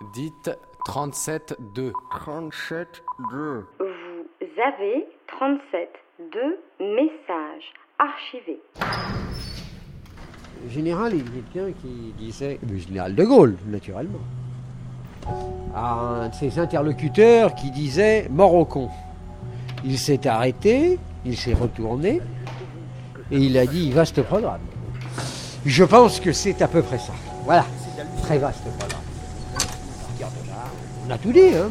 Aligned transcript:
Dites 0.00 0.50
37-2. 0.86 1.92
37-2. 2.12 2.84
Vous 3.30 4.62
avez 4.64 5.06
37 5.26 5.88
messages 6.78 7.72
archivés. 7.98 8.60
Le 10.62 10.70
général, 10.70 11.14
il 11.14 11.20
est 11.20 11.52
quelqu'un 11.52 11.72
qui 11.80 12.14
disait. 12.16 12.60
Le 12.68 12.78
général 12.78 13.16
de 13.16 13.24
Gaulle, 13.24 13.56
naturellement. 13.66 14.20
À 15.74 15.94
un 15.94 16.28
de 16.28 16.34
ses 16.34 16.60
interlocuteurs 16.60 17.56
qui 17.56 17.72
disait 17.72 18.28
mort 18.30 18.54
au 18.54 18.64
con. 18.64 18.88
Il 19.84 19.98
s'est 19.98 20.28
arrêté, 20.28 20.98
il 21.24 21.36
s'est 21.36 21.54
retourné, 21.54 22.20
et 23.30 23.36
il 23.36 23.58
a 23.58 23.66
dit 23.66 23.90
vaste 23.90 24.22
programme. 24.22 24.60
Je 25.66 25.84
pense 25.84 26.20
que 26.20 26.32
c'est 26.32 26.62
à 26.62 26.68
peu 26.68 26.82
près 26.82 26.98
ça. 26.98 27.12
Voilà, 27.44 27.66
très 28.22 28.38
vaste 28.38 28.64
programme. 28.78 29.07
On 31.06 31.10
a 31.10 31.18
tout 31.18 31.32
dit, 31.32 31.54
hein. 31.54 31.70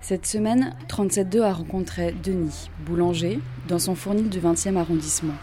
Cette 0.00 0.26
semaine, 0.26 0.72
37.2 0.88 1.42
a 1.42 1.52
rencontré 1.52 2.14
Denis, 2.22 2.70
boulanger, 2.86 3.40
dans 3.66 3.80
son 3.80 3.96
fournil 3.96 4.28
du 4.28 4.38
20e 4.38 4.76
arrondissement. 4.76 5.34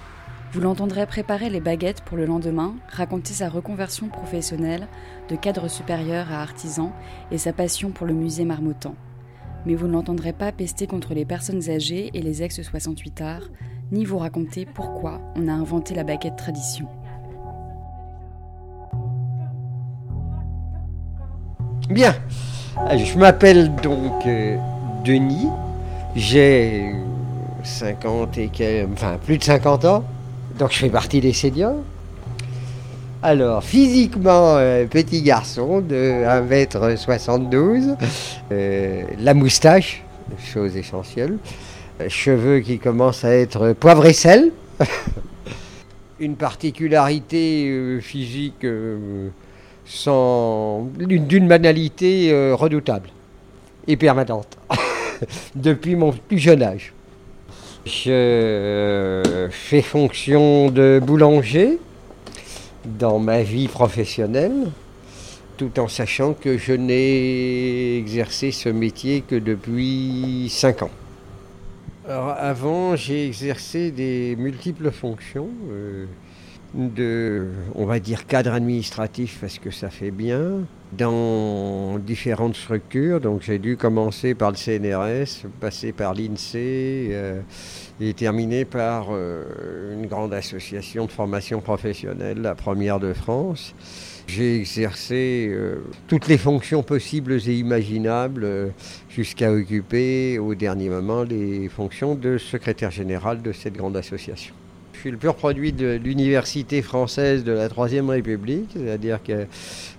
Vous 0.54 0.62
l'entendrez 0.62 1.06
préparer 1.06 1.50
les 1.50 1.60
baguettes 1.60 2.02
pour 2.02 2.16
le 2.16 2.26
lendemain, 2.26 2.76
raconter 2.88 3.34
sa 3.34 3.50
reconversion 3.50 4.08
professionnelle 4.08 4.88
de 5.28 5.36
cadre 5.36 5.68
supérieur 5.68 6.32
à 6.32 6.42
artisan 6.42 6.94
et 7.32 7.38
sa 7.38 7.52
passion 7.52 7.90
pour 7.90 8.08
le 8.08 8.14
musée 8.14 8.46
marmottan. 8.46 8.96
Mais 9.66 9.76
vous 9.76 9.88
ne 9.88 9.94
l'entendrez 9.94 10.32
pas 10.32 10.52
pester 10.52 10.88
contre 10.88 11.14
les 11.14 11.26
personnes 11.26 11.70
âgées 11.70 12.12
et 12.14 12.22
les 12.22 12.44
ex-68 12.44 13.22
arts, 13.22 13.50
ni 13.92 14.06
vous 14.06 14.18
raconter 14.18 14.66
pourquoi 14.66 15.20
on 15.36 15.48
a 15.50 15.54
inventé 15.54 15.94
la 15.94 16.04
baguette 16.04 16.38
tradition. 16.38 16.88
Bien, 21.90 22.16
je 22.96 23.18
m'appelle 23.18 23.76
donc 23.76 24.26
euh, 24.26 24.56
Denis, 25.04 25.50
j'ai 26.16 26.94
50 27.62 28.38
et 28.38 28.48
quelques, 28.48 28.90
enfin 28.94 29.18
plus 29.24 29.38
de 29.38 29.44
50 29.44 29.84
ans, 29.84 30.06
donc 30.58 30.72
je 30.72 30.78
fais 30.78 30.90
partie 30.90 31.20
des 31.20 31.34
seniors. 31.34 31.76
Alors, 33.22 33.66
physiquement, 33.66 34.56
euh, 34.56 34.86
petit 34.86 35.22
garçon 35.24 35.82
de 35.82 36.24
1m72, 36.26 37.98
euh, 38.54 39.04
la 39.20 39.34
moustache, 39.34 40.04
chose 40.54 40.78
essentielle, 40.78 41.38
cheveux 42.08 42.62
qui 42.62 42.80
commencent 42.80 43.26
à 43.26 43.36
être 43.36 43.74
poivre 43.74 44.06
et 44.06 44.14
sel, 44.14 44.52
une 46.22 46.38
particularité 46.38 48.00
physique 48.02 48.66
d'une 49.86 51.48
banalité 51.48 52.32
euh, 52.32 52.56
redoutable 52.56 53.10
et 53.88 53.98
permanente 53.98 54.58
depuis 55.56 55.96
mon 55.96 56.12
plus 56.12 56.40
jeune 56.40 56.64
âge. 56.64 56.94
Je 57.86 58.10
euh, 58.12 59.50
fais 59.50 59.82
fonction 59.82 60.72
de 60.72 61.02
boulanger 61.04 61.80
dans 62.86 63.20
ma 63.20 63.44
vie 63.44 63.68
professionnelle, 63.68 64.72
tout 65.58 65.80
en 65.80 65.88
sachant 65.90 66.34
que 66.34 66.58
je 66.58 66.74
n'ai 66.74 67.98
exercé 67.98 68.52
ce 68.52 68.70
métier 68.70 69.22
que 69.22 69.36
depuis 69.36 70.48
5 70.50 70.84
ans. 70.84 70.92
Alors 72.08 72.36
avant, 72.38 72.96
j'ai 72.96 73.28
exercé 73.28 73.92
des 73.92 74.36
multiples 74.38 74.92
fonctions 74.92 75.50
euh, 75.72 76.06
de, 76.74 77.48
on 77.76 77.86
va 77.86 78.00
dire, 78.00 78.26
cadre 78.26 78.54
administratif 78.54 79.38
parce 79.42 79.60
que 79.60 79.72
ça 79.72 79.90
fait 79.90 80.12
bien, 80.12 80.66
dans 80.98 81.98
différentes 82.00 82.56
structures. 82.56 83.20
Donc 83.20 83.42
j'ai 83.42 83.60
dû 83.60 83.78
commencer 83.78 84.34
par 84.36 84.52
le 84.52 84.58
CNRS, 84.58 85.48
passer 85.60 85.92
par 85.92 86.14
l'INSEE 86.14 87.10
euh, 87.12 87.42
et 88.00 88.14
terminer 88.14 88.66
par 88.66 89.08
euh, 89.12 89.94
une 89.94 90.08
grande 90.08 90.34
association 90.34 91.06
de 91.06 91.12
formation 91.12 91.62
professionnelle, 91.62 92.42
la 92.42 92.56
première 92.56 93.00
de 93.00 93.14
France. 93.14 93.76
J'ai 94.28 94.58
exercé 94.58 95.50
euh, 95.52 95.84
toutes 96.08 96.28
les 96.28 96.38
fonctions 96.38 96.82
possibles 96.82 97.34
et 97.34 97.58
imaginables 97.58 98.72
jusqu'à 99.10 99.52
occuper 99.52 100.40
au 100.40 100.56
dernier 100.56 100.90
moment 100.90 101.24
les 101.24 101.68
fonctions 101.68 102.16
de 102.16 102.38
secrétaire 102.38 102.92
général 102.92 103.42
de 103.42 103.52
cette 103.52 103.74
grande 103.74 103.98
association. 103.98 104.54
Suis 105.04 105.12
le 105.12 105.18
pur 105.18 105.36
produit 105.36 105.74
de 105.74 106.00
l'université 106.02 106.82
française 106.82 107.44
de 107.44 107.52
la 107.52 107.68
Troisième 107.68 108.10
République, 108.10 108.70
c'est-à-dire 108.74 109.22
que 109.22 109.48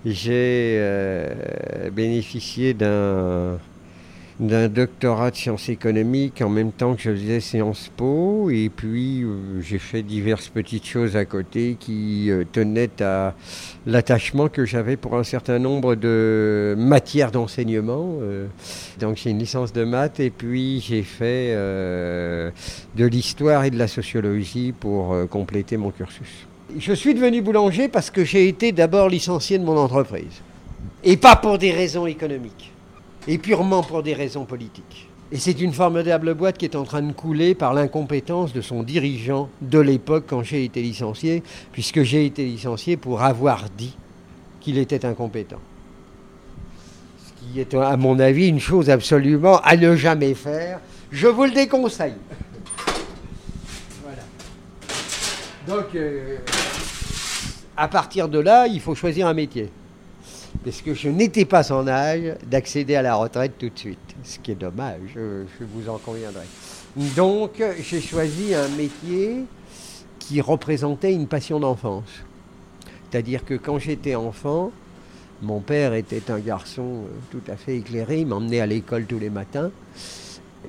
j'ai 0.06 0.78
euh, 0.80 1.90
bénéficié 1.90 2.72
d'un 2.72 3.58
d'un 4.40 4.68
doctorat 4.68 5.30
de 5.30 5.36
sciences 5.36 5.68
économiques 5.68 6.42
en 6.42 6.48
même 6.48 6.72
temps 6.72 6.94
que 6.94 7.02
je 7.02 7.10
faisais 7.10 7.38
Sciences 7.38 7.90
Po 7.96 8.50
et 8.50 8.68
puis 8.68 9.22
euh, 9.22 9.60
j'ai 9.62 9.78
fait 9.78 10.02
diverses 10.02 10.48
petites 10.48 10.86
choses 10.86 11.16
à 11.16 11.24
côté 11.24 11.76
qui 11.78 12.30
euh, 12.30 12.42
tenaient 12.50 13.00
à 13.00 13.34
l'attachement 13.86 14.48
que 14.48 14.64
j'avais 14.64 14.96
pour 14.96 15.16
un 15.16 15.22
certain 15.22 15.60
nombre 15.60 15.94
de 15.94 16.74
matières 16.76 17.30
d'enseignement. 17.30 18.18
euh. 18.22 18.46
donc 18.98 19.18
j'ai 19.18 19.30
une 19.30 19.38
licence 19.38 19.72
de 19.72 19.84
maths 19.84 20.18
et 20.18 20.30
puis 20.30 20.80
j'ai 20.80 21.02
fait 21.02 21.54
de 21.54 23.06
l'histoire 23.06 23.64
et 23.64 23.70
de 23.70 23.78
la 23.78 23.88
sociologie 23.88 24.72
pour 24.72 25.16
compléter 25.30 25.76
mon 25.76 25.90
cursus. 25.90 26.46
Je 26.76 26.92
suis 26.92 27.14
devenu 27.14 27.40
boulanger 27.40 27.88
parce 27.88 28.10
que 28.10 28.24
j'ai 28.24 28.48
été 28.48 28.72
d'abord 28.72 29.08
licencié 29.08 29.58
de 29.58 29.64
mon 29.64 29.76
entreprise 29.76 30.42
et 31.04 31.16
pas 31.16 31.36
pour 31.36 31.58
des 31.58 31.70
raisons 31.70 32.06
économiques 32.06 32.73
et 33.26 33.38
purement 33.38 33.82
pour 33.82 34.02
des 34.02 34.14
raisons 34.14 34.44
politiques. 34.44 35.08
Et 35.32 35.38
c'est 35.38 35.60
une 35.60 35.72
formidable 35.72 36.34
boîte 36.34 36.58
qui 36.58 36.64
est 36.64 36.76
en 36.76 36.84
train 36.84 37.02
de 37.02 37.12
couler 37.12 37.54
par 37.54 37.74
l'incompétence 37.74 38.52
de 38.52 38.60
son 38.60 38.82
dirigeant 38.82 39.48
de 39.62 39.78
l'époque 39.78 40.24
quand 40.28 40.42
j'ai 40.42 40.64
été 40.64 40.82
licencié, 40.82 41.42
puisque 41.72 42.02
j'ai 42.02 42.26
été 42.26 42.44
licencié 42.44 42.96
pour 42.96 43.22
avoir 43.22 43.64
dit 43.76 43.96
qu'il 44.60 44.78
était 44.78 45.04
incompétent. 45.04 45.60
Ce 47.18 47.52
qui 47.52 47.60
est, 47.60 47.74
à 47.74 47.96
mon 47.96 48.18
avis, 48.18 48.48
une 48.48 48.60
chose 48.60 48.90
absolument 48.90 49.58
à 49.60 49.76
ne 49.76 49.96
jamais 49.96 50.34
faire. 50.34 50.80
Je 51.10 51.26
vous 51.26 51.44
le 51.44 51.50
déconseille. 51.50 52.14
Voilà. 54.02 54.22
Donc, 55.66 55.94
euh, 55.94 56.36
à 57.76 57.88
partir 57.88 58.28
de 58.28 58.38
là, 58.38 58.66
il 58.66 58.80
faut 58.80 58.94
choisir 58.94 59.26
un 59.26 59.34
métier 59.34 59.70
parce 60.62 60.80
que 60.82 60.94
je 60.94 61.08
n'étais 61.08 61.44
pas 61.44 61.72
en 61.72 61.86
âge 61.88 62.36
d'accéder 62.46 62.94
à 62.94 63.02
la 63.02 63.14
retraite 63.14 63.52
tout 63.58 63.68
de 63.68 63.78
suite, 63.78 64.14
ce 64.22 64.38
qui 64.38 64.52
est 64.52 64.56
dommage, 64.56 65.00
je, 65.14 65.44
vous 65.60 65.88
en 65.88 65.98
conviendrai. 65.98 66.46
Donc 67.16 67.62
j'ai 67.82 68.00
choisi 68.00 68.54
un 68.54 68.68
métier 68.68 69.44
qui 70.18 70.40
représentait 70.40 71.12
une 71.12 71.26
passion 71.26 71.60
d'enfance. 71.60 72.24
C'est-à-dire 73.10 73.44
que 73.44 73.54
quand 73.54 73.78
j'étais 73.78 74.14
enfant, 74.14 74.72
mon 75.42 75.60
père 75.60 75.94
était 75.94 76.30
un 76.30 76.38
garçon 76.38 76.82
euh, 76.82 77.08
tout 77.30 77.42
à 77.50 77.56
fait 77.56 77.76
éclairé, 77.76 78.20
il 78.20 78.26
m'emmenait 78.26 78.60
à 78.60 78.66
l'école 78.66 79.04
tous 79.04 79.18
les 79.18 79.30
matins. 79.30 79.70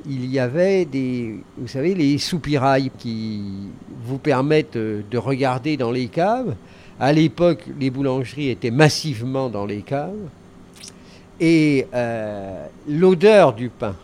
Il 0.06 0.26
y 0.26 0.40
avait 0.40 0.86
des, 0.86 1.40
vous 1.58 1.68
savez, 1.68 1.96
les 1.96 2.18
soupirails 2.18 2.92
qui 2.98 3.70
vous 4.06 4.18
permettent 4.18 4.76
euh, 4.76 5.02
de 5.10 5.18
regarder 5.18 5.78
dans 5.78 5.92
les 5.92 6.08
caves. 6.08 6.56
À 7.00 7.12
l'époque, 7.12 7.64
les 7.78 7.90
boulangeries 7.90 8.50
étaient 8.50 8.72
massivement 8.72 9.50
dans 9.50 9.66
les 9.66 9.82
caves. 9.82 10.14
Et 11.40 11.88
euh, 11.94 12.66
l'odeur 12.88 13.54
du 13.54 13.70
pain, 13.70 13.96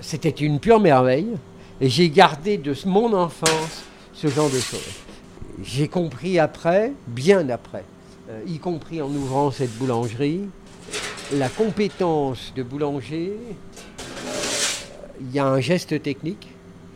c'était 0.00 0.28
une 0.28 0.60
pure 0.60 0.78
merveille. 0.78 1.34
Et 1.80 1.88
j'ai 1.88 2.10
gardé 2.10 2.56
de 2.56 2.74
mon 2.86 3.12
enfance 3.12 3.84
ce 4.12 4.28
genre 4.28 4.50
de 4.50 4.58
choses. 4.58 5.00
J'ai 5.62 5.88
compris 5.88 6.38
après, 6.38 6.92
bien 7.08 7.48
après, 7.48 7.84
euh, 8.30 8.40
y 8.46 8.58
compris 8.58 9.02
en 9.02 9.08
ouvrant 9.08 9.50
cette 9.50 9.76
boulangerie, 9.76 10.42
la 11.32 11.48
compétence 11.48 12.52
de 12.54 12.62
boulanger. 12.62 13.32
Il 15.20 15.34
y 15.34 15.40
a 15.40 15.46
un 15.46 15.60
geste 15.60 16.00
technique 16.00 16.48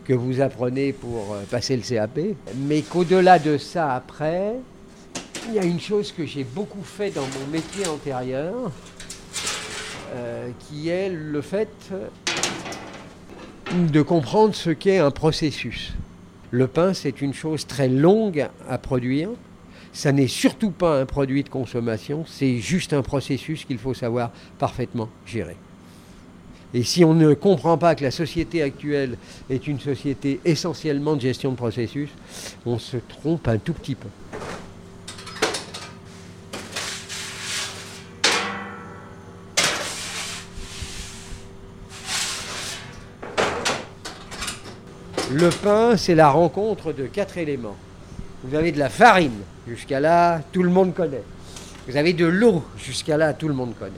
que 0.05 0.13
vous 0.13 0.39
apprenez 0.39 0.93
pour 0.93 1.33
euh, 1.33 1.43
passer 1.49 1.75
le 1.75 1.81
CAP, 1.81 2.19
mais 2.55 2.81
qu'au-delà 2.81 3.39
de 3.39 3.57
ça, 3.57 3.93
après, 3.93 4.53
il 5.47 5.53
y 5.55 5.59
a 5.59 5.63
une 5.63 5.79
chose 5.79 6.11
que 6.11 6.25
j'ai 6.25 6.43
beaucoup 6.43 6.83
fait 6.83 7.11
dans 7.11 7.21
mon 7.21 7.47
métier 7.51 7.87
antérieur, 7.87 8.53
euh, 10.13 10.49
qui 10.59 10.89
est 10.89 11.09
le 11.09 11.41
fait 11.41 11.69
de 13.71 14.01
comprendre 14.01 14.55
ce 14.55 14.69
qu'est 14.69 14.99
un 14.99 15.11
processus. 15.11 15.93
Le 16.51 16.67
pain, 16.67 16.93
c'est 16.93 17.21
une 17.21 17.33
chose 17.33 17.65
très 17.65 17.87
longue 17.87 18.47
à 18.69 18.77
produire. 18.77 19.29
Ça 19.91 20.11
n'est 20.11 20.27
surtout 20.27 20.71
pas 20.71 21.01
un 21.01 21.05
produit 21.05 21.43
de 21.43 21.49
consommation, 21.49 22.25
c'est 22.27 22.57
juste 22.57 22.93
un 22.93 23.01
processus 23.01 23.65
qu'il 23.65 23.77
faut 23.77 23.93
savoir 23.93 24.31
parfaitement 24.57 25.09
gérer. 25.25 25.57
Et 26.73 26.83
si 26.83 27.05
on 27.05 27.13
ne 27.13 27.35
comprend 27.35 27.77
pas 27.77 27.93
que 27.93 28.03
la 28.03 28.09
société 28.09 28.63
actuelle 28.63 29.17
est 29.51 29.67
une 29.67 29.79
société 29.79 30.39
essentiellement 30.45 31.15
de 31.15 31.21
gestion 31.21 31.51
de 31.51 31.55
processus, 31.55 32.09
on 32.65 32.79
se 32.79 32.97
trompe 32.97 33.47
un 33.47 33.59
tout 33.59 33.73
petit 33.73 33.93
peu. 33.93 34.09
Le 45.33 45.49
pain, 45.49 45.97
c'est 45.97 46.13
la 46.13 46.29
rencontre 46.29 46.93
de 46.93 47.07
quatre 47.07 47.39
éléments. 47.39 47.75
Vous 48.43 48.55
avez 48.55 48.71
de 48.71 48.77
la 48.77 48.89
farine, 48.89 49.41
jusqu'à 49.67 49.99
là, 49.99 50.39
tout 50.51 50.61
le 50.61 50.69
monde 50.69 50.93
connaît. 50.93 51.23
Vous 51.87 51.97
avez 51.97 52.13
de 52.13 52.27
l'eau, 52.27 52.63
jusqu'à 52.77 53.17
là, 53.17 53.33
tout 53.33 53.47
le 53.47 53.55
monde 53.55 53.73
connaît. 53.79 53.93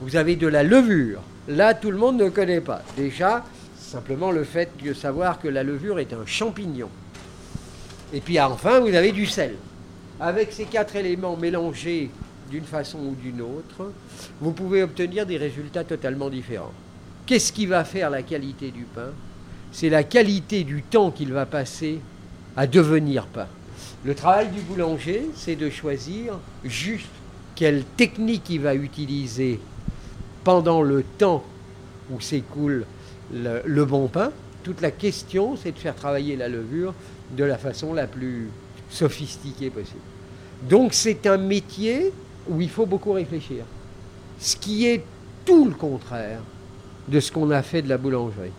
Vous 0.00 0.16
avez 0.16 0.36
de 0.36 0.46
la 0.46 0.62
levure, 0.62 1.20
là, 1.48 1.74
tout 1.74 1.90
le 1.90 1.98
monde 1.98 2.16
ne 2.16 2.30
connaît 2.30 2.62
pas. 2.62 2.80
Déjà, 2.96 3.44
simplement 3.78 4.30
le 4.30 4.42
fait 4.42 4.70
de 4.82 4.94
savoir 4.94 5.38
que 5.38 5.48
la 5.48 5.62
levure 5.64 5.98
est 5.98 6.14
un 6.14 6.24
champignon. 6.24 6.88
Et 8.14 8.22
puis 8.22 8.40
enfin, 8.40 8.80
vous 8.80 8.94
avez 8.94 9.12
du 9.12 9.26
sel. 9.26 9.56
Avec 10.18 10.50
ces 10.50 10.64
quatre 10.64 10.96
éléments 10.96 11.36
mélangés 11.36 12.10
d'une 12.50 12.64
façon 12.64 13.00
ou 13.00 13.14
d'une 13.22 13.42
autre, 13.42 13.92
vous 14.40 14.52
pouvez 14.52 14.82
obtenir 14.82 15.26
des 15.26 15.36
résultats 15.36 15.84
totalement 15.84 16.30
différents. 16.30 16.72
Qu'est-ce 17.26 17.52
qui 17.52 17.66
va 17.66 17.84
faire 17.84 18.08
la 18.08 18.22
qualité 18.22 18.70
du 18.70 18.84
pain? 18.84 19.12
C'est 19.72 19.88
la 19.88 20.02
qualité 20.02 20.64
du 20.64 20.82
temps 20.82 21.10
qu'il 21.10 21.32
va 21.32 21.46
passer 21.46 22.00
à 22.56 22.66
devenir 22.66 23.26
pain. 23.26 23.46
Le 24.04 24.14
travail 24.14 24.48
du 24.48 24.60
boulanger, 24.60 25.30
c'est 25.34 25.56
de 25.56 25.70
choisir 25.70 26.38
juste 26.64 27.06
quelle 27.54 27.84
technique 27.84 28.48
il 28.50 28.60
va 28.60 28.74
utiliser 28.74 29.60
pendant 30.44 30.82
le 30.82 31.02
temps 31.02 31.44
où 32.10 32.20
s'écoule 32.20 32.86
le, 33.32 33.62
le, 33.64 33.84
bon 33.84 34.08
pain. 34.08 34.32
Toute 34.64 34.80
la 34.80 34.90
question, 34.90 35.56
c'est 35.56 35.72
de 35.72 35.78
faire 35.78 35.94
travailler 35.94 36.36
la 36.36 36.48
levure 36.48 36.94
de 37.36 37.44
la 37.44 37.58
façon 37.58 37.92
la 37.92 38.06
plus 38.06 38.48
sophistiquée 38.90 39.70
possible. 39.70 40.00
Donc 40.68 40.92
c'est 40.94 41.26
un 41.26 41.36
métier 41.36 42.12
où 42.48 42.60
il 42.60 42.68
faut 42.68 42.86
beaucoup 42.86 43.12
réfléchir. 43.12 43.64
Ce 44.38 44.56
qui 44.56 44.86
est 44.86 45.04
tout 45.44 45.66
le 45.66 45.74
contraire 45.74 46.40
de 47.08 47.20
ce 47.20 47.30
qu'on 47.30 47.50
a 47.50 47.62
fait 47.62 47.82
de 47.82 47.88
la 47.88 47.98
boulangerie. 47.98 48.52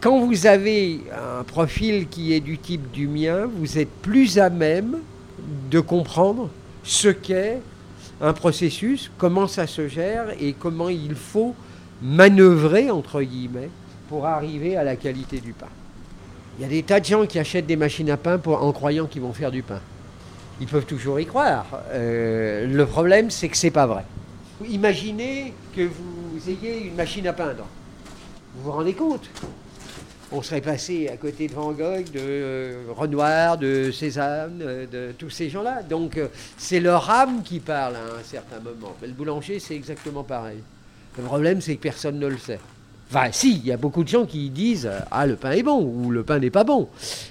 Quand 0.00 0.20
vous 0.20 0.46
avez 0.46 1.00
un 1.12 1.42
profil 1.42 2.08
qui 2.08 2.32
est 2.32 2.40
du 2.40 2.58
type 2.58 2.90
du 2.92 3.08
mien, 3.08 3.48
vous 3.58 3.78
êtes 3.78 3.90
plus 4.02 4.38
à 4.38 4.50
même 4.50 4.98
de 5.70 5.80
comprendre 5.80 6.50
ce 6.84 7.08
qu'est 7.08 7.60
un 8.20 8.32
processus, 8.32 9.10
comment 9.18 9.46
ça 9.46 9.66
se 9.66 9.88
gère 9.88 10.28
et 10.40 10.52
comment 10.52 10.88
il 10.88 11.14
faut 11.14 11.54
manœuvrer, 12.02 12.90
entre 12.90 13.22
guillemets, 13.22 13.70
pour 14.08 14.26
arriver 14.26 14.76
à 14.76 14.84
la 14.84 14.96
qualité 14.96 15.40
du 15.40 15.52
pain. 15.52 15.68
Il 16.58 16.62
y 16.62 16.64
a 16.64 16.68
des 16.68 16.82
tas 16.82 17.00
de 17.00 17.04
gens 17.04 17.26
qui 17.26 17.38
achètent 17.38 17.66
des 17.66 17.76
machines 17.76 18.10
à 18.10 18.16
pain 18.16 18.40
en 18.46 18.72
croyant 18.72 19.06
qu'ils 19.06 19.22
vont 19.22 19.32
faire 19.32 19.50
du 19.50 19.62
pain. 19.62 19.80
Ils 20.60 20.66
peuvent 20.66 20.86
toujours 20.86 21.20
y 21.20 21.26
croire. 21.26 21.66
Euh, 21.90 22.66
le 22.66 22.86
problème, 22.86 23.30
c'est 23.30 23.48
que 23.48 23.56
c'est 23.56 23.70
pas 23.70 23.86
vrai. 23.86 24.04
Imaginez 24.66 25.52
que 25.74 25.82
vous 25.82 26.48
ayez 26.48 26.86
une 26.86 26.94
machine 26.94 27.26
à 27.26 27.34
peindre. 27.34 27.66
Vous 28.54 28.64
vous 28.64 28.72
rendez 28.72 28.94
compte? 28.94 29.28
On 30.32 30.42
serait 30.42 30.60
passé 30.60 31.08
à 31.08 31.16
côté 31.16 31.46
de 31.46 31.52
Van 31.52 31.70
Gogh, 31.70 32.10
de 32.12 32.18
euh, 32.18 32.84
Renoir, 32.96 33.58
de 33.58 33.92
Cézanne, 33.92 34.60
euh, 34.60 34.86
de 34.86 35.12
tous 35.12 35.30
ces 35.30 35.48
gens-là. 35.48 35.82
Donc 35.82 36.16
euh, 36.16 36.26
c'est 36.58 36.80
leur 36.80 37.08
âme 37.08 37.42
qui 37.44 37.60
parle 37.60 37.94
à 37.94 38.18
un 38.18 38.24
certain 38.24 38.58
moment. 38.58 38.96
Mais 39.00 39.06
le 39.06 39.14
boulanger, 39.14 39.60
c'est 39.60 39.76
exactement 39.76 40.24
pareil. 40.24 40.58
Le 41.16 41.22
problème, 41.22 41.60
c'est 41.60 41.76
que 41.76 41.82
personne 41.82 42.18
ne 42.18 42.26
le 42.26 42.38
sait. 42.38 42.58
Enfin, 43.08 43.28
si, 43.30 43.52
il 43.58 43.66
y 43.66 43.72
a 43.72 43.76
beaucoup 43.76 44.02
de 44.02 44.08
gens 44.08 44.26
qui 44.26 44.50
disent 44.50 44.90
Ah, 45.12 45.26
le 45.26 45.36
pain 45.36 45.52
est 45.52 45.62
bon 45.62 45.80
ou 45.80 46.10
le 46.10 46.24
pain 46.24 46.40
n'est 46.40 46.50
pas 46.50 46.64
bon. 46.64 46.88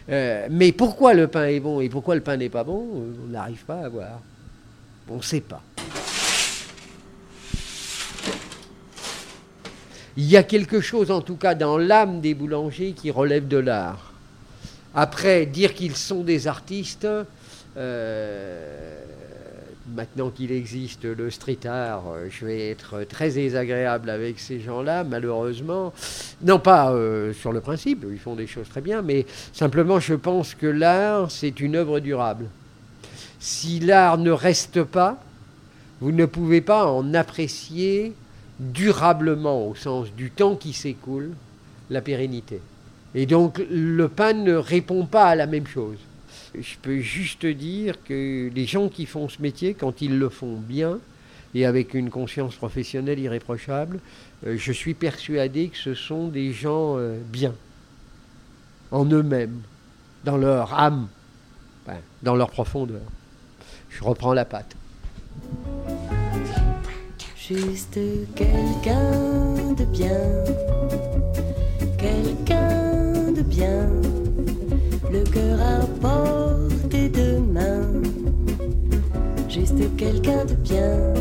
Mais 0.07 0.71
pourquoi 0.71 1.13
le 1.13 1.27
pain 1.27 1.47
est 1.47 1.59
bon 1.59 1.81
et 1.81 1.89
pourquoi 1.89 2.15
le 2.15 2.21
pain 2.21 2.37
n'est 2.37 2.49
pas 2.49 2.63
bon, 2.63 2.87
on 3.27 3.29
n'arrive 3.29 3.65
pas 3.65 3.81
à 3.81 3.89
voir. 3.89 4.21
On 5.09 5.17
ne 5.17 5.21
sait 5.21 5.41
pas. 5.41 5.61
Il 10.17 10.25
y 10.25 10.37
a 10.37 10.43
quelque 10.43 10.79
chose, 10.79 11.11
en 11.11 11.21
tout 11.21 11.35
cas, 11.35 11.55
dans 11.55 11.77
l'âme 11.77 12.21
des 12.21 12.33
boulangers 12.33 12.93
qui 12.93 13.11
relève 13.11 13.47
de 13.47 13.57
l'art. 13.57 14.13
Après, 14.93 15.45
dire 15.45 15.73
qu'ils 15.73 15.97
sont 15.97 16.23
des 16.23 16.47
artistes, 16.47 17.05
euh, 17.75 18.95
maintenant 19.93 20.29
qu'il 20.29 20.53
existe 20.53 21.03
le 21.03 21.29
street 21.29 21.67
art, 21.67 22.03
je 22.29 22.45
vais 22.45 22.69
être 22.69 23.03
très 23.03 23.31
désagréable 23.31 24.09
avec 24.09 24.39
ces 24.39 24.61
gens-là, 24.61 25.03
malheureusement. 25.03 25.93
Non 26.41 26.59
pas 26.59 26.93
euh, 26.93 27.33
sur 27.33 27.51
le 27.51 27.59
principe, 27.59 28.05
ils 28.09 28.17
font 28.17 28.35
des 28.35 28.47
choses 28.47 28.69
très 28.69 28.81
bien, 28.81 29.01
mais 29.01 29.25
simplement 29.51 29.99
je 29.99 30.13
pense 30.13 30.55
que 30.55 30.67
l'art, 30.67 31.29
c'est 31.29 31.59
une 31.59 31.75
œuvre 31.75 31.99
durable. 31.99 32.45
Si 33.41 33.81
l'art 33.81 34.17
ne 34.17 34.31
reste 34.31 34.83
pas, 34.83 35.21
vous 35.99 36.13
ne 36.13 36.25
pouvez 36.25 36.61
pas 36.61 36.85
en 36.85 37.13
apprécier 37.13 38.13
durablement, 38.59 39.67
au 39.67 39.75
sens 39.75 40.11
du 40.13 40.31
temps 40.31 40.55
qui 40.55 40.73
s'écoule, 40.73 41.31
la 41.89 42.01
pérennité. 42.01 42.61
Et 43.13 43.25
donc 43.25 43.61
le 43.69 44.07
pain 44.07 44.33
ne 44.33 44.53
répond 44.53 45.05
pas 45.05 45.25
à 45.25 45.35
la 45.35 45.47
même 45.47 45.67
chose. 45.67 45.97
Je 46.53 46.75
peux 46.81 46.99
juste 46.99 47.45
dire 47.45 47.95
que 48.03 48.49
les 48.53 48.65
gens 48.65 48.89
qui 48.89 49.05
font 49.05 49.29
ce 49.29 49.41
métier, 49.41 49.73
quand 49.73 50.01
ils 50.01 50.17
le 50.17 50.29
font 50.29 50.55
bien 50.55 50.99
et 51.53 51.65
avec 51.65 51.93
une 51.93 52.09
conscience 52.09 52.55
professionnelle 52.55 53.19
irréprochable, 53.19 53.99
euh, 54.45 54.57
je 54.57 54.71
suis 54.71 54.93
persuadé 54.93 55.69
que 55.69 55.77
ce 55.77 55.93
sont 55.93 56.27
des 56.27 56.51
gens 56.51 56.97
euh, 56.97 57.17
bien, 57.29 57.53
en 58.91 59.05
eux-mêmes, 59.05 59.61
dans 60.23 60.37
leur 60.37 60.73
âme, 60.73 61.07
dans 62.23 62.35
leur 62.35 62.49
profondeur. 62.49 63.01
Je 63.89 64.03
reprends 64.03 64.33
la 64.33 64.45
patte. 64.45 64.75
Juste 67.47 67.99
quelqu'un 68.35 69.75
de 69.77 69.85
bien, 69.85 70.19
quelqu'un 71.95 73.31
de 73.33 73.43
bien, 73.43 73.87
le 75.11 75.23
cœur 75.25 75.61
à 75.61 75.85
portée 76.01 77.07
de 77.07 77.37
main, 77.37 78.01
juste 79.47 79.95
quelqu'un 79.95 80.43
de 80.45 80.55
bien. 80.55 81.13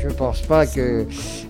Je 0.00 0.06
ne 0.06 0.12
pense 0.12 0.40
pas 0.42 0.66
que 0.66 1.04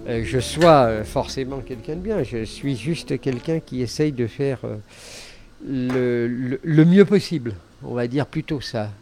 euh, 0.09 0.23
je 0.25 0.41
sois 0.41 0.87
euh, 0.87 1.05
forcément 1.05 1.59
quelqu'un 1.59 1.97
de 1.97 2.01
bien, 2.01 2.23
je 2.23 2.45
suis 2.45 2.79
juste 2.79 3.21
quelqu'un 3.21 3.61
qui 3.61 3.83
essaye 3.83 4.13
de 4.13 4.27
faire 4.27 4.61
euh, 4.65 6.59
le, 6.65 6.85
mieux 6.87 7.05
possible, 7.05 7.53
on 7.83 7.93
va 7.93 8.07
dire 8.07 8.25
plutôt 8.25 8.63
ça, 8.63 8.93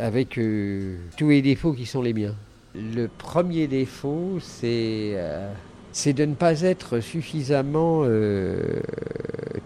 avec 0.00 0.30
tous 1.16 1.28
les 1.28 1.42
défauts 1.42 1.74
qui 1.74 1.86
sont 1.86 2.02
les 2.02 2.12
miens. 2.12 2.34
Le 2.74 3.06
premier 3.06 3.66
défaut, 3.66 4.38
c'est 4.40 5.12
euh, 5.16 5.52
c'est 5.92 6.14
de 6.14 6.24
ne 6.24 6.34
pas 6.34 6.62
être 6.62 7.00
suffisamment 7.00 8.00
euh, 8.04 8.80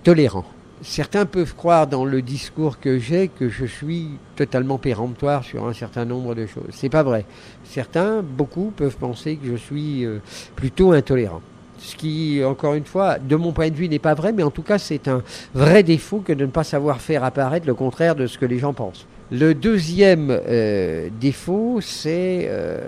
tolérant. 0.02 0.44
Certains 0.82 1.24
peuvent 1.24 1.54
croire 1.54 1.86
dans 1.86 2.04
le 2.04 2.20
discours 2.20 2.80
que 2.80 2.98
j'ai 2.98 3.28
que 3.28 3.48
je 3.48 3.64
suis 3.64 4.08
totalement 4.34 4.78
péremptoire 4.78 5.44
sur 5.44 5.66
un 5.68 5.72
certain 5.72 6.04
nombre 6.04 6.34
de 6.34 6.46
choses. 6.46 6.64
C'est 6.70 6.88
pas 6.88 7.04
vrai. 7.04 7.24
Certains, 7.62 8.22
beaucoup, 8.22 8.72
peuvent 8.76 8.96
penser 8.96 9.36
que 9.36 9.46
je 9.46 9.56
suis 9.56 10.04
euh, 10.04 10.18
plutôt 10.56 10.90
intolérant. 10.90 11.42
Ce 11.78 11.96
qui, 11.96 12.42
encore 12.44 12.74
une 12.74 12.84
fois, 12.84 13.18
de 13.18 13.36
mon 13.36 13.52
point 13.52 13.70
de 13.70 13.74
vue, 13.74 13.88
n'est 13.88 13.98
pas 13.98 14.14
vrai, 14.14 14.32
mais 14.32 14.42
en 14.42 14.50
tout 14.50 14.62
cas, 14.62 14.78
c'est 14.78 15.08
un 15.08 15.22
vrai 15.54 15.82
défaut 15.82 16.18
que 16.18 16.32
de 16.32 16.46
ne 16.46 16.50
pas 16.50 16.64
savoir 16.64 17.00
faire 17.00 17.24
apparaître 17.24 17.66
le 17.66 17.74
contraire 17.74 18.14
de 18.14 18.26
ce 18.26 18.38
que 18.38 18.46
les 18.46 18.58
gens 18.58 18.72
pensent. 18.72 19.06
Le 19.30 19.54
deuxième 19.54 20.28
euh, 20.30 21.08
défaut, 21.20 21.80
c'est 21.80 22.46
euh, 22.48 22.78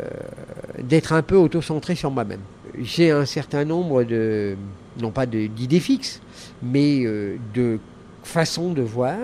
d'être 0.80 1.12
un 1.12 1.22
peu 1.22 1.36
autocentré 1.36 1.96
sur 1.96 2.10
moi-même. 2.12 2.40
J'ai 2.80 3.10
un 3.10 3.24
certain 3.24 3.64
nombre 3.64 4.04
de, 4.04 4.56
non 5.00 5.10
pas 5.10 5.26
d'idées 5.26 5.80
fixes, 5.80 6.20
mais 6.62 7.00
euh, 7.04 7.36
de 7.54 7.80
façons 8.22 8.72
de 8.72 8.82
voir 8.82 9.16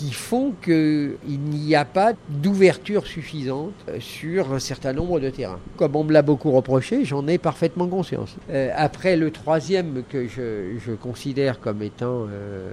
qui 0.00 0.12
font 0.12 0.54
qu'il 0.62 1.18
n'y 1.26 1.74
a 1.74 1.84
pas 1.84 2.14
d'ouverture 2.30 3.06
suffisante 3.06 3.74
euh, 3.86 4.00
sur 4.00 4.54
un 4.54 4.58
certain 4.58 4.94
nombre 4.94 5.20
de 5.20 5.28
terrains. 5.28 5.58
Comme 5.76 5.94
on 5.94 6.04
me 6.04 6.12
l'a 6.12 6.22
beaucoup 6.22 6.50
reproché, 6.52 7.04
j'en 7.04 7.28
ai 7.28 7.36
parfaitement 7.36 7.86
conscience. 7.86 8.34
Euh, 8.48 8.70
après, 8.74 9.18
le 9.18 9.30
troisième 9.30 10.02
que 10.08 10.26
je, 10.26 10.94
considère 10.94 11.60
comme 11.60 11.82
étant 11.82 12.26
euh, 12.30 12.72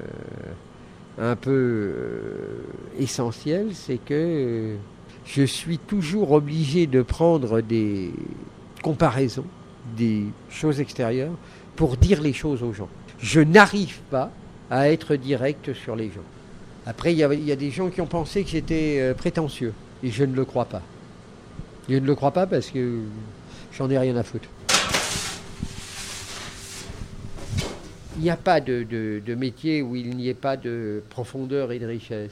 un 1.20 1.36
peu 1.36 1.94
essentiel, 2.98 3.72
c'est 3.74 3.98
que 3.98 4.76
je 5.26 5.44
suis 5.44 5.80
toujours 5.80 6.32
obligé 6.32 6.88
de 6.88 7.02
prendre 7.02 7.60
des 7.60 8.14
comparaisons, 8.82 9.46
des 9.98 10.24
choses 10.50 10.80
extérieures, 10.80 11.36
pour 11.76 11.98
dire 11.98 12.22
les 12.22 12.34
choses 12.34 12.64
aux 12.64 12.72
gens. 12.72 12.90
Je 13.20 13.42
n'arrive 13.42 14.00
pas 14.10 14.32
à 14.72 14.90
être 14.90 15.18
direct 15.18 15.74
sur 15.74 15.98
les 15.98 16.08
gens. 16.08 16.24
Après, 16.88 17.12
il 17.14 17.18
y, 17.20 17.24
a- 17.52 17.56
des 17.56 17.70
gens 17.70 17.90
qui 17.90 18.00
ont 18.00 18.08
pensé 18.08 18.44
que 18.44 18.50
j'étais 18.50 18.98
euh, 19.00 19.14
prétentieux, 19.14 19.74
et 20.04 20.10
je 20.10 20.24
ne 20.24 20.34
le 20.34 20.46
crois 20.46 20.66
pas. 20.66 20.82
Je 21.90 21.96
ne 21.96 22.06
le 22.08 22.16
crois 22.16 22.32
pas 22.32 22.48
parce 22.48 22.68
que 22.72 23.02
j'en 23.74 23.90
ai 23.90 23.98
rien 23.98 24.16
à 24.16 24.24
foutre. 24.24 24.48
Il 28.16 28.24
n'y 28.24 28.30
a 28.30 28.38
pas 28.38 28.62
de 28.62 29.36
métier 29.38 29.82
où 29.82 29.96
il 29.96 30.16
n'y 30.16 30.30
ait 30.30 30.34
pas 30.34 30.56
de 30.58 31.04
profondeur 31.10 31.72
et 31.72 31.80
de 31.80 31.86
richesse. 31.86 32.32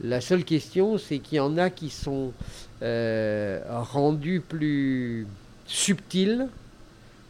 La 0.00 0.20
seule 0.20 0.44
question, 0.44 0.96
c'est 0.96 1.18
qu'il 1.18 1.36
y 1.36 1.40
en 1.40 1.58
a 1.58 1.70
qui 1.70 1.90
sont 1.90 2.32
euh, 2.82 3.60
rendus 3.68 4.40
plus 4.40 5.26
subtils 5.66 6.48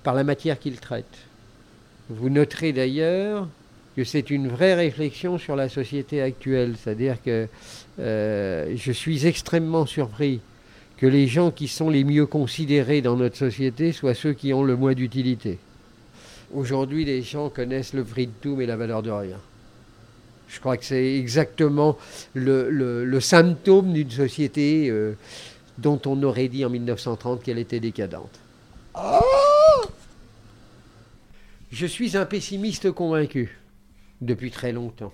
par 0.02 0.14
la 0.14 0.24
matière 0.24 0.58
qu'ils 0.58 0.80
traitent. 0.80 1.18
Vous 2.08 2.30
noterez 2.30 2.72
d'ailleurs 2.72 3.48
que 3.96 4.04
c'est 4.04 4.30
une 4.30 4.48
vraie 4.48 4.74
réflexion 4.74 5.38
sur 5.38 5.54
la 5.56 5.68
société 5.68 6.22
actuelle. 6.22 6.74
C'est-à-dire 6.82 7.16
que 7.22 7.46
euh, 7.98 8.72
je 8.76 8.92
suis 8.92 9.26
extrêmement 9.26 9.86
surpris 9.86 10.40
que 10.96 11.06
les 11.06 11.26
gens 11.26 11.50
qui 11.50 11.68
sont 11.68 11.90
les 11.90 12.04
mieux 12.04 12.26
considérés 12.26 13.02
dans 13.02 13.16
notre 13.16 13.36
société 13.36 13.92
soient 13.92 14.14
ceux 14.14 14.32
qui 14.32 14.52
ont 14.54 14.62
le 14.62 14.76
moins 14.76 14.94
d'utilité. 14.94 15.58
Aujourd'hui, 16.54 17.04
les 17.04 17.22
gens 17.22 17.48
connaissent 17.48 17.92
le 17.94 18.04
prix 18.04 18.26
de 18.26 18.32
tout, 18.40 18.56
mais 18.56 18.66
la 18.66 18.76
valeur 18.76 19.02
de 19.02 19.10
rien. 19.10 19.38
Je 20.48 20.60
crois 20.60 20.76
que 20.76 20.84
c'est 20.84 21.16
exactement 21.16 21.96
le, 22.34 22.68
le- 22.70 23.04
le 23.04 23.20
symptôme 23.20 23.92
d'une 23.94 24.10
société 24.10 24.88
euh, 24.90 25.14
dont 25.78 26.00
on 26.06 26.22
aurait 26.22 26.48
dit 26.48 26.64
en 26.64 26.70
1930 26.70 27.42
qu'elle 27.42 27.58
était 27.58 27.80
décadente. 27.80 28.38
Je 31.70 31.86
suis 31.86 32.16
un 32.16 32.26
pessimiste 32.26 32.90
convaincu 32.92 33.58
depuis 34.22 34.50
très 34.50 34.72
longtemps. 34.72 35.12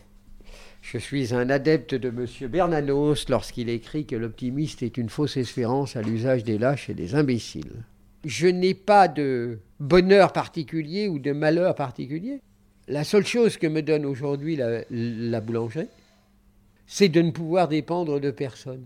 Je 0.83 0.99
suis 0.99 1.35
un 1.35 1.50
adepte 1.50 1.95
de 1.95 2.09
M. 2.09 2.49
Bernanos 2.49 3.29
lorsqu'il 3.29 3.69
écrit 3.69 4.07
que 4.07 4.17
l'optimiste 4.17 4.83
est 4.83 4.97
une 4.97 5.09
fausse 5.09 5.37
espérance 5.37 5.97
à 5.97 6.03
l'usage 6.03 6.45
des 6.45 6.57
lâches 6.57 6.88
et 6.88 6.95
des 6.95 7.15
imbéciles. 7.15 7.85
Je 8.25 8.47
n'ai 8.47 8.75
pas 8.75 9.09
de 9.09 9.59
bonheur 9.81 10.33
particulier 10.33 11.09
ou 11.09 11.19
de 11.19 11.33
malheur 11.33 11.75
particulier. 11.75 12.41
La 12.87 13.05
seule 13.05 13.27
chose 13.27 13.57
que 13.59 13.67
me 13.67 13.83
donne 13.83 14.07
aujourd'hui 14.07 14.57
la, 14.57 14.83
la 14.91 15.41
boulangerie, 15.41 15.88
c'est 16.87 17.09
de 17.09 17.21
ne 17.21 17.33
pouvoir 17.33 17.69
dépendre 17.69 18.19
de 18.21 18.31
personne. 18.31 18.85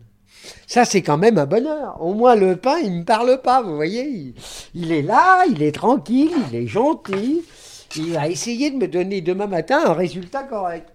Ça, 0.67 0.85
c'est 0.85 1.03
quand 1.03 1.19
même 1.19 1.39
un 1.39 1.47
bonheur. 1.47 2.03
Au 2.03 2.15
moins, 2.15 2.35
le 2.35 2.57
pain, 2.57 2.79
il 2.79 2.93
ne 2.93 2.99
me 3.01 3.05
parle 3.05 3.41
pas, 3.43 3.63
vous 3.63 3.77
voyez. 3.77 4.09
Il, 4.09 4.35
il 4.75 4.93
est 4.93 5.03
là, 5.03 5.45
il 5.49 5.63
est 5.63 5.73
tranquille, 5.73 6.33
il 6.51 6.57
est 6.57 6.67
gentil. 6.67 7.43
Il 7.97 8.13
va 8.13 8.29
essayer 8.29 8.71
de 8.71 8.77
me 8.77 8.89
donner 8.89 9.21
demain 9.21 9.47
matin 9.47 9.83
un 9.87 9.93
résultat 9.93 10.45
correct. 10.45 10.89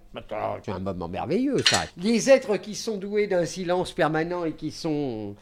C'est 0.64 0.72
un 0.72 0.78
moment 0.80 1.08
merveilleux, 1.08 1.58
ça. 1.64 1.82
Les 1.96 2.28
êtres 2.28 2.56
qui 2.56 2.74
sont 2.74 2.96
doués 2.96 3.26
d'un 3.28 3.44
silence 3.44 3.92
permanent 3.92 4.44
et 4.44 4.52
qui 4.52 4.70
sont 4.72 5.34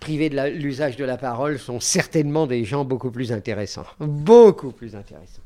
privés 0.00 0.28
de 0.30 0.40
l'usage 0.48 0.96
de 0.96 1.04
la 1.04 1.16
parole 1.16 1.58
sont 1.58 1.78
certainement 1.80 2.46
des 2.46 2.64
gens 2.64 2.84
beaucoup 2.84 3.10
plus 3.10 3.30
intéressants. 3.32 3.86
Beaucoup 4.00 4.72
plus 4.72 4.96
intéressants. 4.96 5.42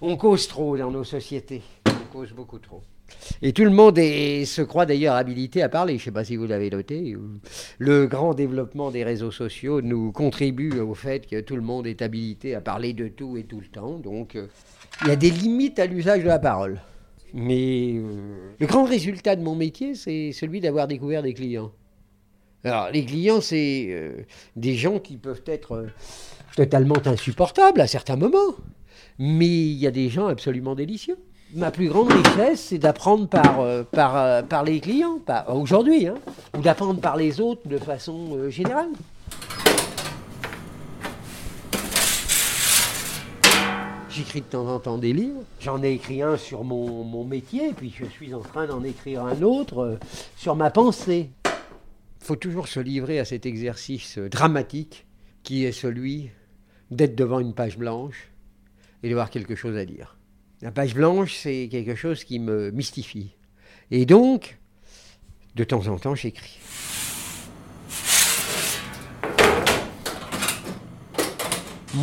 On 0.00 0.16
cause 0.16 0.46
trop 0.48 0.76
dans 0.76 0.90
nos 0.90 1.04
sociétés. 1.04 1.62
On 1.86 2.12
cause 2.12 2.32
beaucoup 2.32 2.58
trop. 2.58 2.82
Et 3.42 3.52
tout 3.52 3.64
le 3.64 3.70
monde 3.70 3.98
est- 3.98 4.44
se 4.44 4.62
croit 4.62 4.86
d'ailleurs 4.86 5.16
habilité 5.16 5.62
à 5.62 5.68
parler. 5.68 5.94
Je 5.94 6.02
ne 6.02 6.04
sais 6.06 6.10
pas 6.12 6.24
si 6.24 6.36
vous 6.36 6.46
l'avez 6.46 6.70
noté. 6.70 7.16
Le 7.78 8.06
grand 8.06 8.34
développement 8.34 8.90
des 8.92 9.02
réseaux 9.02 9.32
sociaux 9.32 9.80
nous 9.82 10.12
contribue 10.12 10.78
au 10.78 10.94
fait 10.94 11.26
que 11.26 11.40
tout 11.40 11.56
le 11.56 11.62
monde 11.62 11.86
est 11.88 12.00
habilité 12.02 12.54
à 12.54 12.60
parler 12.60 12.92
de 12.92 13.08
tout 13.08 13.36
et 13.36 13.42
tout 13.42 13.58
le 13.60 13.66
temps. 13.66 13.98
Donc, 13.98 14.36
euh, 14.36 14.46
il 15.02 15.08
y 15.08 15.10
a 15.10 15.16
des 15.16 15.30
limites 15.30 15.78
à 15.78 15.86
l'usage 15.86 16.22
de 16.22 16.28
la 16.28 16.38
parole. 16.38 16.80
Mais 17.32 17.94
euh, 17.94 18.52
le 18.58 18.66
grand 18.66 18.84
résultat 18.84 19.36
de 19.36 19.42
mon 19.42 19.54
métier, 19.54 19.94
c'est 19.94 20.32
celui 20.32 20.60
d'avoir 20.60 20.88
découvert 20.88 21.22
des 21.22 21.34
clients. 21.34 21.72
Alors, 22.62 22.90
les 22.90 23.04
clients, 23.04 23.40
c'est 23.40 23.86
euh, 23.90 24.12
des 24.54 24.74
gens 24.74 24.98
qui 24.98 25.16
peuvent 25.16 25.42
être 25.46 25.72
euh, 25.72 25.86
totalement 26.56 26.98
insupportables 27.06 27.80
à 27.80 27.86
certains 27.86 28.16
moments. 28.16 28.54
Mais 29.18 29.48
il 29.48 29.78
y 29.78 29.86
a 29.86 29.90
des 29.90 30.10
gens 30.10 30.26
absolument 30.26 30.74
délicieux. 30.74 31.16
Ma 31.54 31.70
plus 31.70 31.88
grande 31.88 32.12
richesse, 32.12 32.60
c'est 32.60 32.78
d'apprendre 32.78 33.28
par, 33.28 33.60
euh, 33.60 33.82
par, 33.82 34.44
par 34.46 34.62
les 34.62 34.78
clients, 34.80 35.20
aujourd'hui, 35.48 36.06
hein, 36.06 36.14
ou 36.56 36.60
d'apprendre 36.60 37.00
par 37.00 37.16
les 37.16 37.40
autres 37.40 37.66
de 37.66 37.78
façon 37.78 38.50
générale. 38.50 38.90
J'écris 44.10 44.40
de 44.40 44.46
temps 44.46 44.66
en 44.66 44.80
temps 44.80 44.98
des 44.98 45.12
livres. 45.12 45.44
J'en 45.60 45.82
ai 45.84 45.92
écrit 45.92 46.20
un 46.20 46.36
sur 46.36 46.64
mon, 46.64 47.24
métier, 47.24 47.72
puis 47.72 47.94
je 47.96 48.04
suis 48.06 48.34
en 48.34 48.40
train 48.40 48.66
d'en 48.66 48.82
écrire 48.82 49.24
un 49.24 49.40
autre 49.42 49.78
euh, 49.78 49.98
sur 50.36 50.56
ma 50.56 50.70
pensée. 50.72 51.30
Il 51.44 52.26
faut 52.26 52.34
toujours 52.34 52.66
se 52.66 52.80
livrer 52.80 53.20
à 53.20 53.24
cet 53.24 53.46
exercice 53.46 54.18
dramatique 54.18 55.06
qui 55.44 55.64
est 55.64 55.72
celui 55.72 56.30
d'être 56.90 57.14
devant 57.14 57.38
une 57.38 57.54
page 57.54 57.78
blanche 57.78 58.32
et 59.04 59.08
d'avoir 59.08 59.30
quelque 59.30 59.54
chose 59.54 59.76
à 59.76 59.84
dire. 59.84 60.18
La 60.60 60.72
page 60.72 60.94
blanche, 60.94 61.36
c'est 61.36 61.68
quelque 61.70 61.94
chose 61.94 62.24
qui 62.24 62.40
me 62.40 62.72
mystifie. 62.72 63.36
Et 63.92 64.06
donc, 64.06 64.58
de 65.54 65.62
temps 65.62 65.86
en 65.86 65.98
temps, 65.98 66.16
j'écris. 66.16 66.58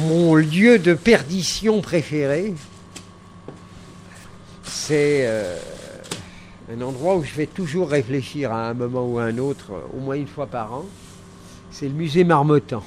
Mon 0.05 0.35
lieu 0.35 0.77
de 0.77 0.93
perdition 0.93 1.81
préféré, 1.81 2.53
c'est 4.63 5.25
euh, 5.25 5.57
un 6.71 6.81
endroit 6.81 7.15
où 7.15 7.23
je 7.23 7.33
vais 7.33 7.47
toujours 7.47 7.89
réfléchir 7.89 8.51
à 8.51 8.69
un 8.69 8.73
moment 8.75 9.07
ou 9.07 9.17
à 9.17 9.23
un 9.23 9.39
autre, 9.39 9.71
au 9.97 9.99
moins 9.99 10.15
une 10.15 10.27
fois 10.27 10.45
par 10.45 10.71
an. 10.71 10.85
C'est 11.71 11.87
le 11.87 11.95
musée 11.95 12.23
Marmottan. 12.23 12.83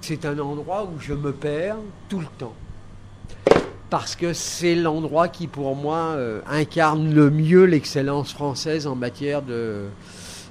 C'est 0.00 0.24
un 0.26 0.38
endroit 0.38 0.84
où 0.84 1.00
je 1.00 1.12
me 1.12 1.32
perds 1.32 1.78
tout 2.08 2.20
le 2.20 2.28
temps. 2.38 2.54
Parce 3.90 4.14
que 4.14 4.32
c'est 4.32 4.76
l'endroit 4.76 5.26
qui, 5.26 5.48
pour 5.48 5.74
moi, 5.74 6.14
euh, 6.14 6.40
incarne 6.48 7.12
le 7.12 7.30
mieux 7.30 7.64
l'excellence 7.64 8.32
française 8.32 8.86
en 8.86 8.94
matière 8.94 9.42
de, 9.42 9.86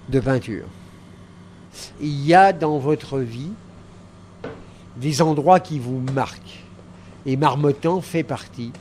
de 0.09 0.19
peinture. 0.19 0.65
Il 2.01 2.25
y 2.25 2.33
a 2.33 2.51
dans 2.51 2.77
votre 2.77 3.19
vie 3.19 3.51
des 4.97 5.21
endroits 5.21 5.59
qui 5.59 5.79
vous 5.79 6.01
marquent. 6.13 6.63
Et 7.25 7.37
Marmottan 7.37 8.01
fait 8.01 8.23
partie, 8.23 8.71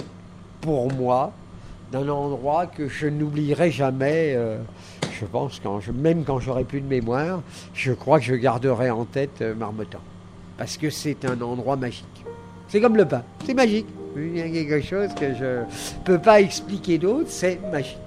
pour 0.61 0.93
moi, 0.93 1.33
d'un 1.93 2.09
endroit 2.09 2.67
que 2.67 2.89
je 2.89 3.07
n'oublierai 3.07 3.71
jamais. 3.71 4.35
euh, 4.37 4.59
je 5.21 5.27
pense, 5.27 5.61
même 5.95 6.25
quand 6.25 6.41
j'aurai 6.41 6.65
plus 6.65 6.81
de 6.81 6.87
mémoire, 6.89 7.43
je 7.75 7.93
crois 7.93 8.19
que 8.19 8.25
je 8.25 8.35
garderai 8.35 8.91
en 8.91 9.05
tête 9.05 9.41
euh, 9.41 9.55
Marmottan. 9.55 10.01
Parce 10.59 10.77
que 10.77 10.91
c'est 10.91 11.25
un 11.25 11.41
endroit 11.41 11.77
magique. 11.77 12.25
C'est 12.69 12.81
comme 12.81 12.97
le 12.97 13.07
pain, 13.07 13.23
c'est 13.45 13.55
magique. 13.55 13.87
Il 14.17 14.37
y 14.37 14.41
a 14.41 14.49
quelque 14.49 14.81
chose 14.81 15.11
que 15.15 15.35
je 15.35 15.63
peux 16.05 16.19
pas 16.19 16.41
expliquer 16.41 16.99
d'autre, 16.99 17.29
c'est 17.29 17.61
magique. 17.71 17.99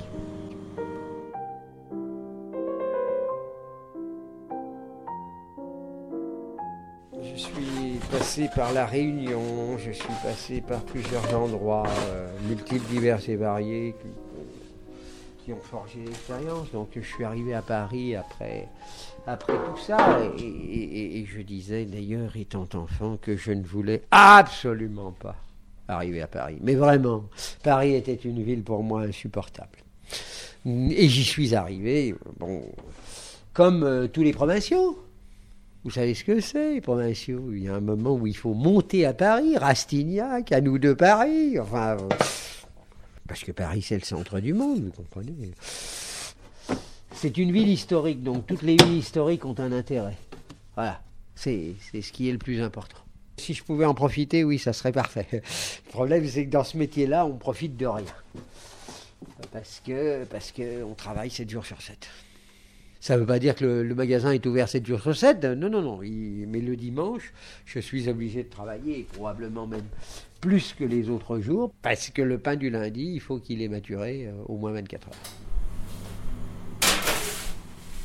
Je 7.35 7.41
suis 7.41 7.99
passé 8.09 8.49
par 8.55 8.71
la 8.71 8.85
Réunion, 8.85 9.77
je 9.77 9.91
suis 9.91 10.13
passé 10.23 10.61
par 10.61 10.81
plusieurs 10.83 11.35
endroits, 11.35 11.83
euh, 12.07 12.29
multiples, 12.47 12.85
divers 12.89 13.19
et 13.27 13.35
variés, 13.35 13.93
qui, 15.43 15.51
ont 15.51 15.59
forgé 15.59 15.99
l'expérience. 16.05 16.71
Donc 16.71 16.91
je 16.95 17.01
suis 17.01 17.25
arrivé 17.25 17.53
à 17.53 17.61
Paris 17.61 18.15
après, 18.15 18.69
après 19.27 19.53
tout 19.53 19.77
ça, 19.77 20.19
et 20.39 21.25
je 21.27 21.41
disais 21.41 21.83
d'ailleurs, 21.83 22.37
étant 22.37 22.69
enfant, 22.73 23.17
que 23.21 23.35
je 23.35 23.51
ne 23.51 23.63
voulais 23.63 24.03
absolument 24.11 25.11
pas 25.11 25.35
arriver 25.89 26.21
à 26.21 26.27
Paris. 26.27 26.57
Mais 26.61 26.75
vraiment, 26.75 27.25
Paris 27.63 27.95
était 27.95 28.15
une 28.15 28.41
ville 28.43 28.63
pour 28.63 28.81
moi 28.81 29.01
insupportable. 29.01 29.79
Et 30.65 31.09
j'y 31.09 31.25
suis 31.25 31.53
arrivé, 31.53 32.15
bon, 32.39 32.63
comme 33.53 33.83
euh, 33.83 34.07
tous 34.07 34.23
les 34.23 34.31
provinciaux. 34.31 35.05
Vous 35.85 35.91
savez 35.91 36.15
ce 36.15 36.23
que 36.23 36.39
c'est, 36.39 36.73
les 36.73 36.81
provinciaux 36.81 37.51
Il 37.53 37.63
y 37.63 37.67
a 37.67 37.75
un 37.75 37.79
moment 37.79 38.15
où 38.15 38.25
il 38.25 38.35
faut 38.35 38.55
monter 38.55 39.05
à 39.05 39.13
Paris, 39.13 39.55
Rastignac, 39.55 40.51
à 40.51 40.59
nous 40.59 40.79
de 40.79 40.93
Paris, 40.93 41.59
enfin... 41.59 41.97
Parce 43.27 43.43
que 43.43 43.51
Paris, 43.51 43.83
c'est 43.83 43.99
le 43.99 44.03
centre 44.03 44.39
du 44.39 44.55
monde, 44.55 44.85
vous 44.85 44.91
comprenez 44.91 45.51
C'est 47.11 47.37
une 47.37 47.51
ville 47.51 47.69
historique, 47.69 48.23
donc 48.23 48.47
toutes 48.47 48.63
les 48.63 48.77
villes 48.77 48.97
historiques 48.97 49.45
ont 49.45 49.53
un 49.59 49.71
intérêt. 49.71 50.17
Voilà, 50.73 51.03
c'est 51.35 51.75
c'est 51.91 52.01
ce 52.01 52.11
qui 52.11 52.29
est 52.29 52.31
le 52.31 52.39
plus 52.39 52.63
important. 52.63 52.97
Si 53.37 53.53
je 53.53 53.63
pouvais 53.63 53.85
en 53.85 53.93
profiter, 53.93 54.43
oui, 54.43 54.57
ça 54.57 54.73
serait 54.73 54.91
parfait. 54.91 55.27
Le 55.31 55.91
problème, 55.91 56.27
c'est 56.27 56.47
que 56.47 56.51
dans 56.51 56.63
ce 56.63 56.77
métier-là, 56.77 57.27
on 57.27 57.37
profite 57.37 57.77
de 57.77 57.85
rien. 57.85 58.05
Parce 59.51 59.83
que, 59.85 60.23
parce 60.25 60.51
que 60.51 60.83
on 60.83 60.95
travaille 60.95 61.29
7 61.29 61.47
jours 61.47 61.65
sur 61.65 61.79
7. 61.79 62.07
Ça 63.05 63.13
ne 63.13 63.19
veut 63.19 63.27
pas 63.27 63.37
dire 63.37 63.53
que 63.53 63.65
le, 63.65 63.93
magasin 63.93 64.31
est 64.31 64.43
ouvert 64.47 64.67
7 64.67 64.83
jours 64.83 64.99
sur 64.99 65.15
7. 65.15 65.43
Non, 65.43 65.69
non, 65.69 65.83
non. 65.83 65.99
Mais 66.01 66.59
le 66.59 66.75
dimanche, 66.75 67.33
je 67.63 67.77
suis 67.77 68.09
obligé 68.09 68.41
de 68.41 68.49
travailler, 68.49 69.05
probablement 69.13 69.67
même 69.67 69.85
plus 70.41 70.73
que 70.73 70.83
les 70.83 71.07
autres 71.11 71.37
jours, 71.37 71.71
parce 71.83 72.09
que 72.09 72.23
le 72.23 72.39
pain 72.39 72.55
du 72.55 72.71
lundi, 72.71 73.11
il 73.13 73.19
faut 73.19 73.37
qu'il 73.37 73.61
ait 73.61 73.67
maturé 73.67 74.25
euh, 74.25 74.31
au 74.47 74.57
moins 74.57 74.71
24 74.71 75.09
heures. 75.09 75.13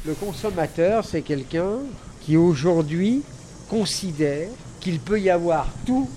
Le 0.04 0.12
consommateur, 0.12 1.02
c'est 1.06 1.22
quelqu'un 1.22 1.78
qui 2.20 2.36
aujourd'hui 2.36 3.22
considère 3.70 4.50
qu'il 4.80 5.00
peut 5.00 5.18
y 5.18 5.30
avoir 5.30 5.72
tout, 5.86 6.10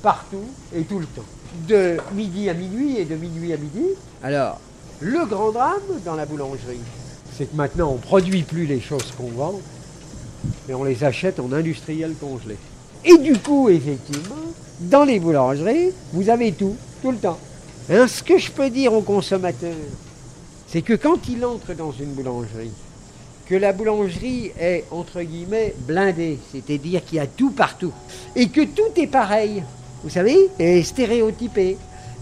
partout 0.00 0.48
et 0.72 0.82
tout 0.82 1.00
le 1.00 1.06
temps. 1.06 1.26
De 1.66 1.96
midi 2.14 2.48
à 2.48 2.54
minuit 2.54 2.98
et 2.98 3.04
de 3.04 3.16
minuit 3.16 3.52
à 3.52 3.56
midi. 3.56 3.84
Alors, 4.22 4.60
le 5.00 5.26
grand 5.26 5.50
drame 5.50 5.82
dans 6.04 6.14
la 6.14 6.24
boulangerie, 6.24 6.78
c'est 7.38 7.46
que 7.46 7.56
maintenant 7.56 7.90
on 7.90 7.94
ne 7.94 8.00
produit 8.00 8.42
plus 8.42 8.66
les 8.66 8.80
choses 8.80 9.12
qu'on 9.16 9.28
vend, 9.28 9.60
mais 10.66 10.74
on 10.74 10.82
les 10.82 11.04
achète 11.04 11.38
en 11.38 11.52
industriel 11.52 12.14
congelé. 12.20 12.56
Et 13.04 13.16
du 13.16 13.38
coup, 13.38 13.68
effectivement, 13.68 14.34
dans 14.80 15.04
les 15.04 15.20
boulangeries, 15.20 15.92
vous 16.12 16.28
avez 16.30 16.50
tout, 16.50 16.74
tout 17.00 17.12
le 17.12 17.18
temps. 17.18 17.38
Hein, 17.90 18.08
ce 18.08 18.24
que 18.24 18.38
je 18.38 18.50
peux 18.50 18.70
dire 18.70 18.92
au 18.92 19.02
consommateur, 19.02 19.76
c'est 20.66 20.82
que 20.82 20.94
quand 20.94 21.28
il 21.28 21.44
entre 21.44 21.74
dans 21.74 21.92
une 21.92 22.12
boulangerie, 22.12 22.72
que 23.46 23.54
la 23.54 23.72
boulangerie 23.72 24.50
est 24.58 24.84
entre 24.90 25.22
guillemets 25.22 25.74
blindée, 25.86 26.38
c'est-à-dire 26.52 27.04
qu'il 27.04 27.18
y 27.18 27.20
a 27.20 27.26
tout 27.28 27.52
partout, 27.52 27.92
et 28.34 28.48
que 28.48 28.62
tout 28.62 29.00
est 29.00 29.06
pareil, 29.06 29.62
vous 30.02 30.10
savez, 30.10 30.36
et 30.58 30.82
stéréotypé, 30.82 31.78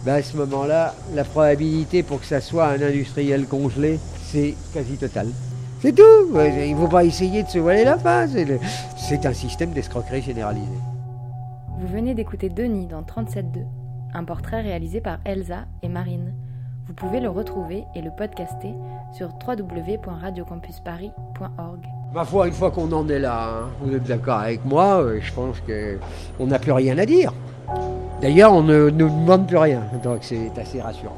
ben 0.07 0.15
à 0.15 0.23
ce 0.23 0.37
moment-là, 0.37 0.95
la 1.17 1.25
probabilité 1.25 2.05
pour 2.05 2.21
que 2.21 2.27
ça 2.27 2.41
soit 2.41 2.69
un 2.69 2.81
industriel 2.81 3.47
congelé, 3.47 3.99
c'est 4.23 4.55
quasi 4.73 4.97
total. 4.97 5.27
C'est 5.81 5.93
tout. 5.93 6.29
Il 6.33 6.77
ne 6.77 6.81
faut 6.81 6.87
pas 6.87 7.05
essayer 7.05 7.43
de 7.43 7.49
se 7.49 7.59
voiler 7.59 7.83
la 7.83 7.99
face. 7.99 8.31
C'est 8.97 9.27
un 9.27 9.33
système 9.33 9.73
d'escroquerie 9.73 10.23
généralisé. 10.23 10.79
Vous 11.81 11.89
venez 11.89 12.15
d'écouter 12.15 12.51
Denis 12.51 12.87
dans 12.87 13.03
37.2, 13.03 13.65
un 14.15 14.23
portrait 14.23 14.61
réalisé 14.63 15.01
par 15.01 15.19
Elsa 15.25 15.65
et 15.83 15.89
Marine. 15.89 16.33
Vous 16.87 16.95
pouvez 16.95 17.19
le 17.19 17.29
retrouver 17.29 17.83
et 17.97 18.01
le 18.01 18.13
podcaster 18.17 18.75
sur 19.13 19.31
www.radiocampusparis.org. 19.45 21.81
Ma 22.15 22.25
foi, 22.25 22.47
une 22.47 22.55
fois 22.55 22.71
qu'on 22.71 22.93
en 22.93 23.09
est 23.09 23.19
là, 23.19 23.49
hein, 23.49 23.71
vous 23.81 23.93
êtes 23.93 24.05
d'accord 24.05 24.39
avec 24.39 24.65
moi, 24.65 25.03
euh, 25.03 25.19
je 25.21 25.33
pense 25.33 25.57
qu'on 25.61 26.47
n'a 26.47 26.61
plus 26.61 26.71
rien 26.71 26.97
à 26.97 27.07
dire. 27.07 27.33
D'ailleurs, 28.21 28.53
on 28.53 28.63
ne 28.63 28.89
nous 28.91 29.09
demande 29.09 29.47
plus 29.47 29.59
rien, 29.59 29.83
donc 30.03 30.19
c'est 30.23 30.51
assez 30.59 30.81
rassurant. 30.81 31.17